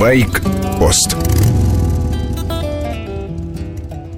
[0.00, 1.14] Байк-пост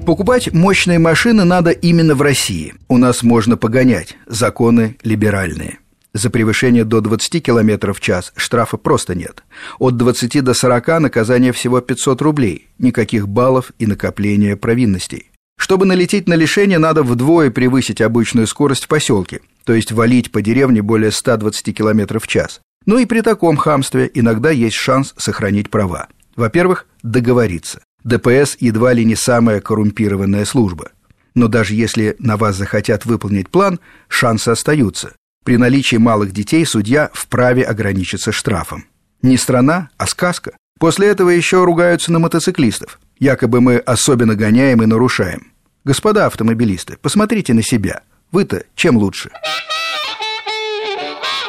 [0.06, 2.74] Покупать мощные машины надо именно в России.
[2.86, 4.16] У нас можно погонять.
[4.28, 5.80] Законы либеральные.
[6.14, 9.42] За превышение до 20 км в час штрафа просто нет.
[9.80, 12.68] От 20 до 40 наказание всего 500 рублей.
[12.78, 15.32] Никаких баллов и накопления провинностей.
[15.58, 20.42] Чтобы налететь на лишение, надо вдвое превысить обычную скорость в поселке, то есть валить по
[20.42, 22.60] деревне более 120 км в час.
[22.86, 26.08] Ну и при таком хамстве иногда есть шанс сохранить права.
[26.36, 27.80] Во-первых, договориться.
[28.04, 30.90] ДПС едва ли не самая коррумпированная служба.
[31.34, 35.14] Но даже если на вас захотят выполнить план, шансы остаются.
[35.44, 38.86] При наличии малых детей судья вправе ограничиться штрафом.
[39.22, 40.52] Не страна, а сказка.
[40.78, 42.98] После этого еще ругаются на мотоциклистов.
[43.18, 45.52] Якобы мы особенно гоняем и нарушаем.
[45.84, 48.02] Господа автомобилисты, посмотрите на себя.
[48.30, 49.30] Вы-то чем лучше?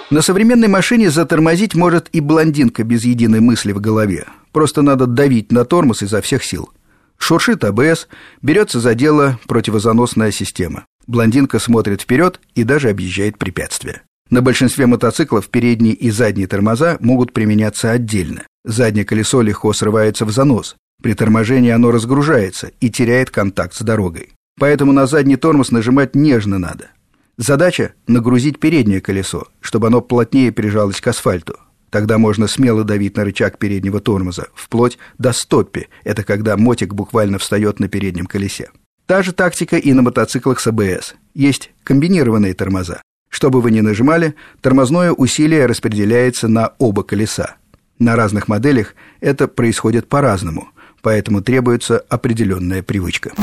[0.09, 4.25] На современной машине затормозить может и блондинка без единой мысли в голове.
[4.51, 6.69] Просто надо давить на тормоз изо всех сил.
[7.17, 8.07] Шуршит АБС,
[8.41, 10.85] берется за дело противозаносная система.
[11.07, 14.03] Блондинка смотрит вперед и даже объезжает препятствия.
[14.29, 18.43] На большинстве мотоциклов передние и задние тормоза могут применяться отдельно.
[18.65, 20.75] Заднее колесо легко срывается в занос.
[21.01, 24.29] При торможении оно разгружается и теряет контакт с дорогой.
[24.59, 26.89] Поэтому на задний тормоз нажимать нежно надо.
[27.37, 31.57] Задача– нагрузить переднее колесо, чтобы оно плотнее прижалось к асфальту.
[31.89, 35.87] Тогда можно смело давить на рычаг переднего тормоза, вплоть до стоппи.
[36.03, 38.69] Это когда мотик буквально встает на переднем колесе.
[39.05, 41.15] Та же тактика и на мотоциклах с АБС.
[41.33, 43.01] Есть комбинированные тормоза.
[43.29, 47.55] Что бы вы ни нажимали, тормозное усилие распределяется на оба колеса.
[47.97, 50.69] На разных моделях это происходит по-разному,
[51.01, 53.33] поэтому требуется определенная привычка.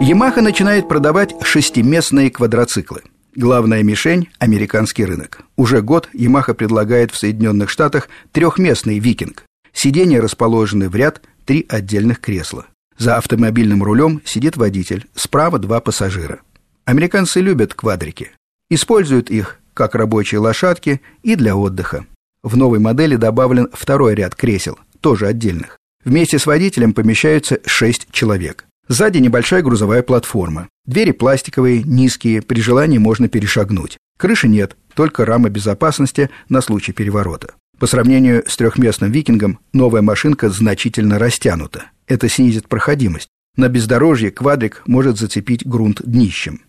[0.00, 3.02] Yamaha начинает продавать шестиместные квадроциклы.
[3.34, 5.40] Главная мишень– американский рынок.
[5.56, 9.44] Уже год Yamaha предлагает в Соединенных Штатах трехместный «Викинг».
[9.72, 12.66] Сиденья расположены в ряд, три отдельных кресла.
[12.96, 16.40] За автомобильным рулем сидит водитель, справа два пассажира.
[16.84, 18.30] Американцы любят квадрики.
[18.70, 22.06] Используют их как рабочие лошадки и для отдыха.
[22.44, 25.76] В новой модели добавлен второй ряд кресел, тоже отдельных.
[26.04, 28.64] Вместе с водителем помещаются шесть человек.
[28.88, 30.68] Сзади небольшая грузовая платформа.
[30.86, 33.98] Двери пластиковые, низкие, при желании можно перешагнуть.
[34.18, 37.54] Крыши нет, только рама безопасности на случай переворота.
[37.78, 41.90] По сравнению с трехместным викингом, новая машинка значительно растянута.
[42.06, 43.28] Это снизит проходимость.
[43.56, 46.62] На бездорожье квадрик может зацепить грунт днищем.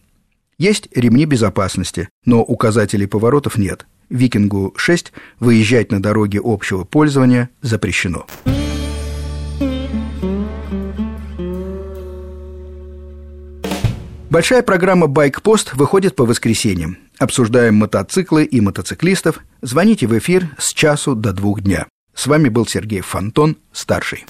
[0.57, 3.87] Есть ремни безопасности, но указателей поворотов нет.
[4.09, 8.27] Викингу 6 выезжать на дороге общего пользования запрещено.
[14.29, 16.99] Большая программа «Байкпост» выходит по воскресеньям.
[17.17, 19.39] Обсуждаем мотоциклы и мотоциклистов.
[19.63, 21.87] Звоните в эфир с часу до двух дня.
[22.13, 24.25] С вами был Сергей Фонтон, старший.